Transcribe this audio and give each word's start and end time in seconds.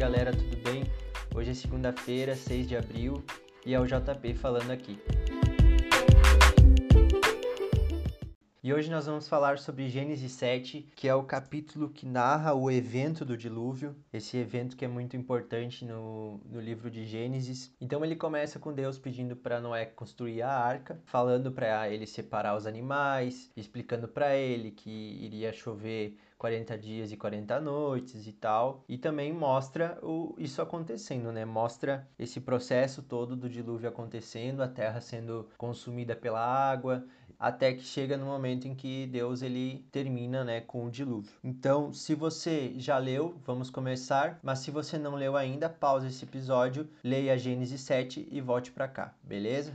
galera, 0.00 0.32
tudo 0.32 0.56
bem? 0.64 0.82
Hoje 1.34 1.50
é 1.50 1.54
segunda-feira, 1.54 2.34
6 2.34 2.66
de 2.66 2.74
abril, 2.74 3.22
e 3.66 3.74
é 3.74 3.78
o 3.78 3.84
JP 3.84 4.32
falando 4.32 4.70
aqui. 4.70 4.98
E 8.62 8.74
hoje 8.74 8.90
nós 8.90 9.06
vamos 9.06 9.26
falar 9.26 9.58
sobre 9.58 9.88
Gênesis 9.88 10.32
7, 10.32 10.86
que 10.94 11.08
é 11.08 11.14
o 11.14 11.22
capítulo 11.22 11.88
que 11.88 12.04
narra 12.04 12.52
o 12.52 12.70
evento 12.70 13.24
do 13.24 13.34
dilúvio, 13.34 13.96
esse 14.12 14.36
evento 14.36 14.76
que 14.76 14.84
é 14.84 14.88
muito 14.88 15.16
importante 15.16 15.82
no, 15.82 16.38
no 16.44 16.60
livro 16.60 16.90
de 16.90 17.06
Gênesis. 17.06 17.74
Então 17.80 18.04
ele 18.04 18.14
começa 18.14 18.58
com 18.58 18.70
Deus 18.70 18.98
pedindo 18.98 19.34
para 19.34 19.62
Noé 19.62 19.86
construir 19.86 20.42
a 20.42 20.52
arca, 20.52 21.00
falando 21.06 21.50
para 21.50 21.88
ele 21.88 22.06
separar 22.06 22.54
os 22.54 22.66
animais, 22.66 23.50
explicando 23.56 24.06
para 24.06 24.36
ele 24.36 24.72
que 24.72 24.90
iria 24.90 25.54
chover 25.54 26.18
40 26.40 26.78
dias 26.78 27.12
e 27.12 27.18
40 27.18 27.60
noites 27.60 28.26
e 28.26 28.32
tal. 28.32 28.82
E 28.88 28.96
também 28.96 29.30
mostra 29.30 29.98
o, 30.02 30.34
isso 30.38 30.62
acontecendo, 30.62 31.30
né? 31.30 31.44
Mostra 31.44 32.08
esse 32.18 32.40
processo 32.40 33.02
todo 33.02 33.36
do 33.36 33.46
dilúvio 33.46 33.90
acontecendo, 33.90 34.62
a 34.62 34.68
terra 34.68 35.02
sendo 35.02 35.48
consumida 35.58 36.16
pela 36.16 36.40
água, 36.40 37.04
até 37.40 37.72
que 37.72 37.82
chega 37.82 38.18
no 38.18 38.26
momento 38.26 38.68
em 38.68 38.74
que 38.74 39.06
Deus 39.06 39.40
ele 39.40 39.86
termina, 39.90 40.44
né, 40.44 40.60
com 40.60 40.84
o 40.84 40.90
dilúvio. 40.90 41.32
Então, 41.42 41.90
se 41.90 42.14
você 42.14 42.74
já 42.76 42.98
leu, 42.98 43.34
vamos 43.46 43.70
começar, 43.70 44.38
mas 44.42 44.58
se 44.58 44.70
você 44.70 44.98
não 44.98 45.14
leu 45.14 45.34
ainda, 45.34 45.66
pause 45.66 46.08
esse 46.08 46.22
episódio, 46.22 46.86
leia 47.02 47.38
Gênesis 47.38 47.80
7 47.80 48.28
e 48.30 48.40
volte 48.42 48.70
para 48.70 48.86
cá, 48.86 49.14
beleza? 49.22 49.72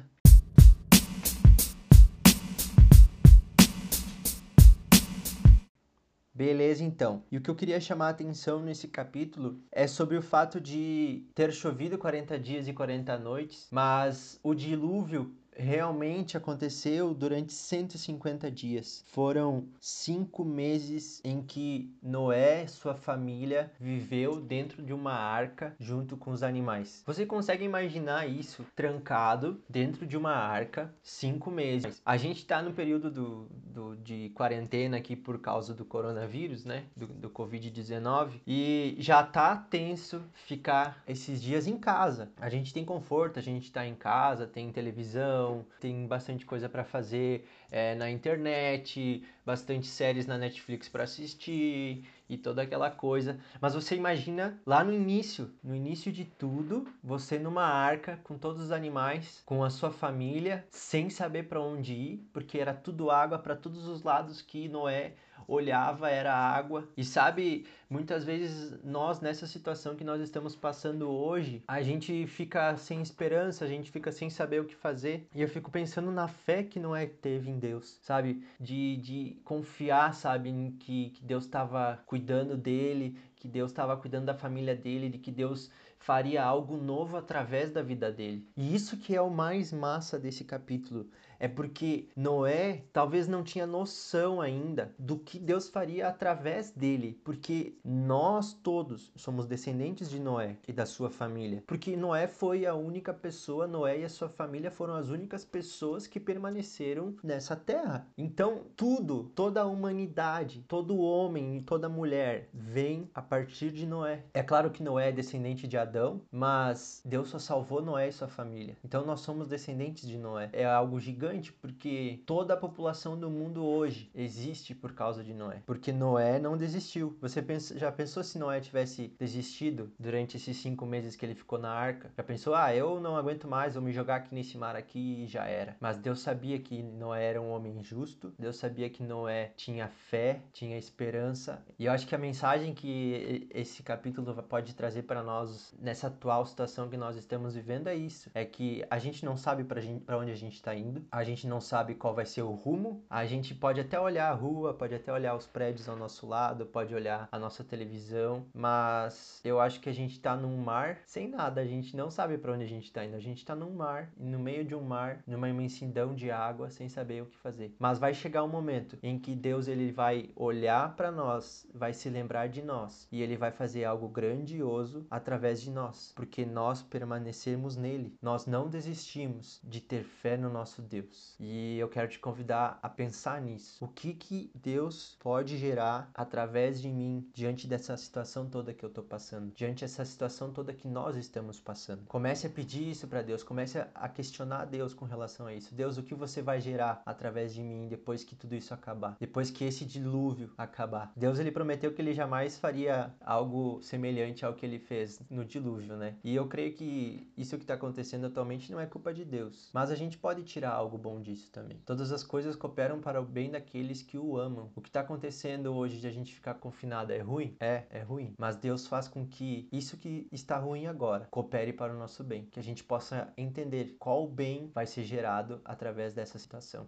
Beleza, 6.35 6.83
então. 6.83 7.23
E 7.31 7.37
o 7.37 7.41
que 7.41 7.49
eu 7.49 7.55
queria 7.55 7.79
chamar 7.79 8.07
a 8.07 8.09
atenção 8.09 8.59
nesse 8.59 8.89
capítulo 8.89 9.57
é 9.71 9.87
sobre 9.87 10.17
o 10.17 10.21
fato 10.21 10.59
de 10.59 11.25
ter 11.33 11.53
chovido 11.53 11.97
40 11.97 12.37
dias 12.37 12.67
e 12.67 12.73
40 12.73 13.17
noites, 13.17 13.69
mas 13.71 14.37
o 14.43 14.53
dilúvio 14.53 15.33
realmente 15.55 16.37
aconteceu 16.37 17.13
durante 17.13 17.53
150 17.53 18.51
dias. 18.51 19.03
Foram 19.07 19.67
cinco 19.79 20.43
meses 20.43 21.21
em 21.23 21.41
que 21.41 21.93
Noé, 22.01 22.67
sua 22.67 22.95
família, 22.95 23.71
viveu 23.79 24.39
dentro 24.39 24.83
de 24.83 24.93
uma 24.93 25.13
arca 25.13 25.75
junto 25.79 26.17
com 26.17 26.31
os 26.31 26.43
animais. 26.43 27.03
Você 27.05 27.25
consegue 27.25 27.63
imaginar 27.63 28.27
isso 28.27 28.65
trancado 28.75 29.61
dentro 29.69 30.05
de 30.05 30.17
uma 30.17 30.33
arca 30.33 30.93
cinco 31.01 31.49
meses? 31.49 32.01
A 32.05 32.17
gente 32.17 32.39
está 32.39 32.61
no 32.61 32.73
período 32.73 33.09
do, 33.09 33.49
do, 33.75 33.95
de 33.97 34.29
quarentena 34.29 34.97
aqui 34.97 35.15
por 35.15 35.37
causa 35.39 35.73
do 35.73 35.83
coronavírus, 35.83 36.63
né? 36.63 36.85
Do, 36.95 37.07
do 37.07 37.29
Covid-19 37.29 38.39
e 38.47 38.95
já 38.97 39.21
tá 39.21 39.55
tenso 39.55 40.23
ficar 40.33 41.03
esses 41.05 41.43
dias 41.43 41.67
em 41.67 41.77
casa. 41.77 42.31
A 42.39 42.49
gente 42.49 42.73
tem 42.73 42.85
conforto, 42.85 43.37
a 43.37 43.41
gente 43.41 43.65
está 43.65 43.85
em 43.85 43.93
casa, 43.93 44.47
tem 44.47 44.71
televisão 44.71 45.65
tem 45.79 46.07
bastante 46.07 46.45
coisa 46.45 46.69
para 46.69 46.83
fazer 46.83 47.45
é, 47.69 47.93
na 47.95 48.09
internet, 48.09 49.23
bastante 49.45 49.87
séries 49.87 50.25
na 50.25 50.37
Netflix 50.37 50.89
para 50.89 51.03
assistir 51.03 52.03
e 52.27 52.37
toda 52.37 52.63
aquela 52.63 52.89
coisa. 52.89 53.39
Mas 53.61 53.73
você 53.73 53.95
imagina 53.95 54.59
lá 54.65 54.83
no 54.83 54.93
início, 54.93 55.51
no 55.63 55.75
início 55.75 56.11
de 56.11 56.25
tudo, 56.25 56.87
você 57.03 57.37
numa 57.37 57.65
arca 57.65 58.19
com 58.23 58.37
todos 58.37 58.63
os 58.63 58.71
animais, 58.71 59.43
com 59.45 59.63
a 59.63 59.69
sua 59.69 59.91
família, 59.91 60.65
sem 60.71 61.09
saber 61.09 61.43
para 61.43 61.61
onde 61.61 61.93
ir, 61.93 62.29
porque 62.33 62.57
era 62.57 62.73
tudo 62.73 63.11
água 63.11 63.37
para 63.37 63.55
todos 63.55 63.87
os 63.87 64.01
lados 64.01 64.41
que 64.41 64.67
Noé 64.67 65.13
olhava 65.47 66.09
era 66.09 66.33
água. 66.33 66.87
E 66.95 67.03
sabe, 67.03 67.65
muitas 67.89 68.23
vezes 68.23 68.77
nós 68.83 69.19
nessa 69.19 69.47
situação 69.47 69.95
que 69.95 70.03
nós 70.03 70.21
estamos 70.21 70.55
passando 70.55 71.09
hoje, 71.09 71.63
a 71.67 71.81
gente 71.81 72.25
fica 72.27 72.75
sem 72.77 73.01
esperança, 73.01 73.65
a 73.65 73.67
gente 73.67 73.91
fica 73.91 74.11
sem 74.11 74.29
saber 74.29 74.61
o 74.61 74.65
que 74.65 74.75
fazer. 74.75 75.27
E 75.33 75.41
eu 75.41 75.49
fico 75.49 75.71
pensando 75.71 76.11
na 76.11 76.27
fé 76.27 76.63
que 76.63 76.79
Noé 76.79 77.05
teve 77.05 77.49
em 77.49 77.59
Deus, 77.59 77.97
sabe? 78.01 78.43
De, 78.59 78.97
de 78.97 79.34
confiar, 79.43 80.13
sabe, 80.13 80.49
em 80.49 80.71
que, 80.71 81.09
que 81.11 81.23
Deus 81.23 81.45
estava 81.45 82.01
cuidando 82.05 82.57
dele, 82.57 83.17
que 83.35 83.47
Deus 83.47 83.71
estava 83.71 83.95
cuidando 83.97 84.25
da 84.25 84.33
família 84.33 84.75
dele, 84.75 85.09
de 85.09 85.17
que 85.17 85.31
Deus 85.31 85.69
faria 85.99 86.43
algo 86.43 86.77
novo 86.77 87.17
através 87.17 87.71
da 87.71 87.81
vida 87.81 88.11
dele. 88.11 88.47
E 88.55 88.75
isso 88.75 88.97
que 88.97 89.15
é 89.15 89.21
o 89.21 89.29
mais 89.29 89.73
massa 89.73 90.19
desse 90.19 90.43
capítulo, 90.43 91.09
é 91.45 91.47
porque 91.47 92.07
Noé 92.15 92.85
talvez 92.91 93.27
não 93.27 93.43
tinha 93.43 93.67
noção 93.67 94.41
ainda 94.41 94.91
do 94.97 95.15
que 95.15 95.37
Deus 95.37 95.69
faria 95.69 96.07
através 96.07 96.71
dele, 96.71 97.21
porque 97.23 97.77
nós 97.85 98.51
todos 98.51 99.11
somos 99.15 99.45
descendentes 99.45 100.09
de 100.09 100.19
Noé 100.19 100.57
e 100.67 100.73
da 100.73 100.87
sua 100.87 101.11
família. 101.11 101.63
Porque 101.67 101.95
Noé 101.95 102.27
foi 102.27 102.65
a 102.65 102.73
única 102.73 103.13
pessoa, 103.13 103.67
Noé 103.67 103.99
e 103.99 104.03
a 104.03 104.09
sua 104.09 104.27
família 104.27 104.71
foram 104.71 104.95
as 104.95 105.09
únicas 105.09 105.45
pessoas 105.45 106.07
que 106.07 106.19
permaneceram 106.19 107.15
nessa 107.23 107.55
terra. 107.55 108.07
Então, 108.17 108.63
tudo, 108.75 109.31
toda 109.35 109.61
a 109.61 109.65
humanidade, 109.67 110.65
todo 110.67 110.97
homem 110.97 111.57
e 111.57 111.61
toda 111.61 111.87
mulher 111.87 112.49
vem 112.51 113.07
a 113.13 113.21
partir 113.21 113.69
de 113.71 113.85
Noé. 113.85 114.23
É 114.33 114.41
claro 114.41 114.71
que 114.71 114.81
Noé 114.81 115.09
é 115.09 115.11
descendente 115.11 115.67
de 115.67 115.77
Adão, 115.77 116.21
mas 116.31 117.03
Deus 117.05 117.27
só 117.27 117.37
salvou 117.37 117.83
Noé 117.83 118.07
e 118.07 118.11
sua 118.11 118.27
família. 118.27 118.75
Então, 118.83 119.05
nós 119.05 119.19
somos 119.19 119.47
descendentes 119.47 120.07
de 120.07 120.17
Noé. 120.17 120.49
É 120.51 120.65
algo 120.65 120.99
gigante 120.99 121.34
gigante, 121.35 121.51
porque 121.53 122.23
toda 122.25 122.53
a 122.53 122.57
população 122.57 123.17
do 123.17 123.29
mundo 123.29 123.63
hoje 123.65 124.09
existe 124.15 124.73
por 124.73 124.93
causa 124.93 125.23
de 125.23 125.33
Noé. 125.33 125.61
Porque 125.65 125.91
Noé 125.91 126.39
não 126.39 126.57
desistiu. 126.57 127.17
Você 127.21 127.41
pensa, 127.41 127.77
já 127.77 127.91
pensou 127.91 128.23
se 128.23 128.39
Noé 128.39 128.59
tivesse 128.59 129.13
desistido 129.19 129.91
durante 129.99 130.37
esses 130.37 130.57
cinco 130.57 130.85
meses 130.85 131.15
que 131.15 131.25
ele 131.25 131.35
ficou 131.35 131.59
na 131.59 131.71
arca? 131.71 132.11
Já 132.15 132.23
pensou, 132.23 132.55
ah, 132.55 132.73
eu 132.73 132.99
não 132.99 133.17
aguento 133.17 133.47
mais, 133.47 133.73
vou 133.73 133.83
me 133.83 133.91
jogar 133.91 134.17
aqui 134.17 134.33
nesse 134.33 134.57
mar 134.57 134.75
aqui 134.75 135.23
e 135.23 135.27
já 135.27 135.45
era. 135.45 135.75
Mas 135.79 135.97
Deus 135.97 136.19
sabia 136.19 136.59
que 136.59 136.81
Noé 136.81 137.25
era 137.25 137.41
um 137.41 137.51
homem 137.51 137.83
justo, 137.83 138.33
Deus 138.39 138.57
sabia 138.57 138.89
que 138.89 139.03
Noé 139.03 139.51
tinha 139.55 139.87
fé, 139.87 140.41
tinha 140.53 140.77
esperança. 140.77 141.63
E 141.77 141.85
eu 141.85 141.91
acho 141.91 142.07
que 142.07 142.15
a 142.15 142.19
mensagem 142.19 142.73
que 142.73 143.47
esse 143.51 143.83
capítulo 143.83 144.33
pode 144.43 144.73
trazer 144.73 145.03
para 145.03 145.23
nós 145.23 145.73
nessa 145.79 146.07
atual 146.07 146.45
situação 146.45 146.89
que 146.89 146.97
nós 146.97 147.15
estamos 147.15 147.55
vivendo 147.55 147.87
é 147.87 147.95
isso: 147.95 148.29
é 148.33 148.45
que 148.45 148.85
a 148.89 148.99
gente 148.99 149.25
não 149.25 149.37
sabe 149.37 149.63
para 149.63 150.17
onde 150.17 150.31
a 150.31 150.35
gente 150.35 150.55
está 150.55 150.73
indo, 150.75 151.05
a 151.15 151.23
gente 151.23 151.47
não 151.47 151.61
sabe 151.61 151.95
qual 151.95 152.13
vai 152.13 152.25
ser 152.25 152.41
o 152.41 152.51
rumo. 152.51 153.01
A 153.09 153.25
gente 153.25 153.55
pode 153.55 153.79
até 153.79 153.97
olhar 153.97 154.29
a 154.29 154.33
rua, 154.33 154.73
pode 154.73 154.93
até 154.93 155.13
olhar 155.13 155.33
os 155.33 155.47
prédios 155.47 155.87
ao 155.87 155.95
nosso 155.95 156.27
lado, 156.27 156.65
pode 156.65 156.93
olhar 156.93 157.29
a 157.31 157.39
nossa 157.39 157.63
televisão, 157.63 158.45
mas 158.53 159.39
eu 159.45 159.61
acho 159.61 159.79
que 159.79 159.87
a 159.87 159.93
gente 159.93 160.19
tá 160.19 160.35
num 160.35 160.57
mar 160.57 160.99
sem 161.05 161.29
nada, 161.29 161.61
a 161.61 161.65
gente 161.65 161.95
não 161.95 162.11
sabe 162.11 162.37
para 162.37 162.51
onde 162.51 162.65
a 162.65 162.67
gente 162.67 162.91
tá 162.91 163.05
indo. 163.05 163.15
A 163.15 163.21
gente 163.21 163.45
tá 163.45 163.55
num 163.55 163.73
mar, 163.73 164.11
no 164.17 164.37
meio 164.37 164.65
de 164.65 164.75
um 164.75 164.81
mar, 164.81 165.23
numa 165.25 165.47
imensidão 165.47 166.13
de 166.13 166.29
água, 166.29 166.69
sem 166.69 166.89
saber 166.89 167.23
o 167.23 167.27
que 167.27 167.37
fazer. 167.37 167.73
Mas 167.79 167.97
vai 167.97 168.13
chegar 168.13 168.43
um 168.43 168.49
momento 168.49 168.97
em 169.01 169.17
que 169.17 169.35
Deus 169.35 169.69
ele 169.69 169.93
vai 169.93 170.31
olhar 170.35 170.97
para 170.97 171.11
nós, 171.11 171.65
vai 171.73 171.93
se 171.93 172.09
lembrar 172.09 172.49
de 172.49 172.61
nós 172.61 173.07
e 173.09 173.21
ele 173.21 173.37
vai 173.37 173.51
fazer 173.51 173.85
algo 173.85 174.09
grandioso 174.09 175.07
através 175.09 175.61
de 175.61 175.71
nós, 175.71 176.11
porque 176.13 176.45
nós 176.45 176.83
permanecemos 176.83 177.77
nele. 177.77 178.17
Nós 178.21 178.45
não 178.45 178.67
desistimos 178.67 179.61
de 179.63 179.79
ter 179.79 180.03
fé 180.03 180.35
no 180.35 180.49
nosso 180.49 180.81
Deus. 180.81 181.04
E 181.39 181.77
eu 181.77 181.87
quero 181.87 182.07
te 182.07 182.19
convidar 182.19 182.79
a 182.81 182.89
pensar 182.89 183.41
nisso. 183.41 183.83
O 183.83 183.87
que 183.87 184.13
que 184.13 184.51
Deus 184.53 185.17
pode 185.19 185.57
gerar 185.57 186.09
através 186.13 186.81
de 186.81 186.89
mim 186.89 187.27
diante 187.33 187.67
dessa 187.67 187.95
situação 187.97 188.49
toda 188.49 188.73
que 188.73 188.83
eu 188.83 188.89
tô 188.89 189.03
passando, 189.03 189.51
diante 189.55 189.81
dessa 189.81 190.05
situação 190.05 190.51
toda 190.51 190.73
que 190.73 190.87
nós 190.87 191.15
estamos 191.15 191.59
passando. 191.59 192.05
Comece 192.07 192.47
a 192.47 192.49
pedir 192.49 192.89
isso 192.89 193.07
para 193.07 193.21
Deus, 193.21 193.43
comece 193.43 193.83
a 193.93 194.09
questionar 194.09 194.65
Deus 194.65 194.93
com 194.93 195.05
relação 195.05 195.47
a 195.47 195.53
isso. 195.53 195.73
Deus, 195.75 195.97
o 195.97 196.03
que 196.03 196.15
você 196.15 196.41
vai 196.41 196.59
gerar 196.61 197.01
através 197.05 197.53
de 197.53 197.61
mim 197.61 197.87
depois 197.87 198.23
que 198.23 198.35
tudo 198.35 198.55
isso 198.55 198.73
acabar? 198.73 199.17
Depois 199.19 199.49
que 199.49 199.63
esse 199.63 199.85
dilúvio 199.85 200.51
acabar? 200.57 201.11
Deus 201.15 201.39
ele 201.39 201.51
prometeu 201.51 201.93
que 201.93 202.01
ele 202.01 202.13
jamais 202.13 202.57
faria 202.57 203.13
algo 203.21 203.81
semelhante 203.81 204.45
ao 204.45 204.53
que 204.53 204.65
ele 204.65 204.79
fez 204.79 205.19
no 205.29 205.45
dilúvio, 205.45 205.95
né? 205.95 206.15
E 206.23 206.35
eu 206.35 206.47
creio 206.47 206.73
que 206.73 207.31
isso 207.37 207.57
que 207.57 207.63
está 207.63 207.73
acontecendo 207.73 208.25
atualmente 208.25 208.71
não 208.71 208.79
é 208.79 208.85
culpa 208.85 209.13
de 209.13 209.25
Deus, 209.25 209.69
mas 209.73 209.91
a 209.91 209.95
gente 209.95 210.17
pode 210.17 210.43
tirar 210.43 210.71
algo 210.71 210.94
algo 210.95 210.97
bom 210.97 211.21
disso 211.21 211.51
também. 211.51 211.77
Todas 211.85 212.11
as 212.11 212.23
coisas 212.23 212.55
cooperam 212.55 212.99
para 212.99 213.21
o 213.21 213.25
bem 213.25 213.51
daqueles 213.51 214.01
que 214.01 214.17
o 214.17 214.37
amam. 214.37 214.71
O 214.75 214.81
que 214.81 214.89
está 214.89 215.01
acontecendo 215.01 215.73
hoje 215.73 215.99
de 215.99 216.07
a 216.07 216.11
gente 216.11 216.33
ficar 216.33 216.55
confinado 216.55 217.11
é 217.11 217.19
ruim? 217.19 217.55
É, 217.59 217.83
é 217.89 218.01
ruim. 218.01 218.33
Mas 218.37 218.55
Deus 218.55 218.87
faz 218.87 219.07
com 219.07 219.25
que 219.27 219.67
isso 219.71 219.97
que 219.97 220.27
está 220.31 220.57
ruim 220.57 220.87
agora 220.87 221.27
coopere 221.29 221.73
para 221.73 221.93
o 221.93 221.99
nosso 221.99 222.23
bem. 222.23 222.45
Que 222.45 222.59
a 222.59 222.63
gente 222.63 222.83
possa 222.83 223.31
entender 223.37 223.95
qual 223.99 224.27
bem 224.27 224.71
vai 224.73 224.85
ser 224.85 225.03
gerado 225.03 225.61
através 225.65 226.13
dessa 226.13 226.39
situação. 226.39 226.87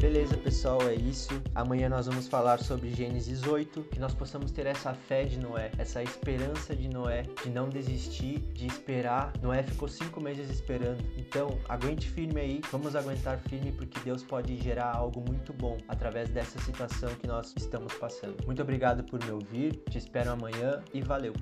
Beleza, 0.00 0.36
pessoal, 0.36 0.82
é 0.82 0.94
isso. 0.94 1.42
Amanhã 1.54 1.88
nós 1.88 2.06
vamos 2.06 2.28
falar 2.28 2.58
sobre 2.58 2.90
Gênesis 2.92 3.42
8, 3.44 3.82
que 3.84 3.98
nós 3.98 4.14
possamos 4.14 4.50
ter 4.50 4.66
essa 4.66 4.92
fé 4.92 5.24
de 5.24 5.38
Noé, 5.38 5.70
essa 5.78 6.02
esperança 6.02 6.76
de 6.76 6.86
Noé, 6.86 7.22
de 7.42 7.48
não 7.48 7.70
desistir, 7.70 8.40
de 8.52 8.66
esperar. 8.66 9.32
Noé 9.42 9.62
ficou 9.62 9.88
cinco 9.88 10.20
meses 10.20 10.50
esperando. 10.50 11.02
Então, 11.16 11.58
aguente 11.66 12.08
firme 12.10 12.40
aí, 12.40 12.60
vamos 12.70 12.94
aguentar 12.94 13.38
firme 13.48 13.72
porque 13.72 13.98
Deus 14.00 14.22
pode 14.22 14.56
gerar 14.58 14.94
algo 14.94 15.24
muito 15.26 15.52
bom 15.54 15.78
através 15.88 16.28
dessa 16.28 16.60
situação 16.60 17.08
que 17.14 17.26
nós 17.26 17.54
estamos 17.56 17.92
passando. 17.94 18.36
Muito 18.44 18.60
obrigado 18.60 19.02
por 19.02 19.24
me 19.24 19.30
ouvir, 19.30 19.82
te 19.88 19.96
espero 19.96 20.30
amanhã 20.30 20.82
e 20.92 21.00
valeu! 21.00 21.32